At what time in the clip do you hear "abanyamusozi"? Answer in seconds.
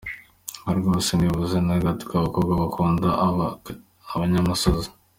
4.13-4.89